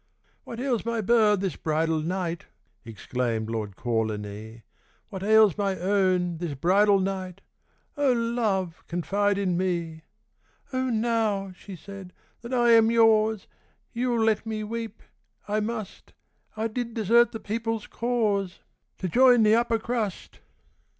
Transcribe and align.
'What 0.45 0.59
ails 0.59 0.83
my 0.83 0.99
bird 0.99 1.41
this 1.41 1.55
bridal 1.55 1.99
night,' 1.99 2.47
Exclaimed 2.83 3.51
Lord 3.51 3.75
Kawlinee; 3.75 4.63
'What 5.09 5.21
ails 5.21 5.59
my 5.59 5.77
own 5.77 6.39
this 6.39 6.55
bridal 6.55 6.99
night 6.99 7.41
O 7.95 8.11
love, 8.11 8.83
confide 8.87 9.37
in 9.37 9.55
me!' 9.59 10.01
'Oh 10.73 10.89
now,' 10.89 11.51
she 11.55 11.75
said, 11.75 12.13
'that 12.41 12.51
I 12.51 12.71
am 12.71 12.89
yaws 12.89 13.45
You'll 13.93 14.23
let 14.23 14.43
me 14.43 14.63
weep 14.63 15.03
I 15.47 15.59
must 15.59 16.13
I 16.57 16.67
did 16.67 16.95
desert 16.95 17.31
the 17.31 17.39
people's 17.39 17.85
cause 17.85 18.57
To 18.97 19.07
join 19.07 19.43
the 19.43 19.53
upper 19.53 19.77
crust. 19.77 20.39